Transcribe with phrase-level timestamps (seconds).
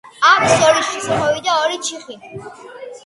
[0.27, 2.19] აქვს ორი შესახვევი და ორი ჩიხი.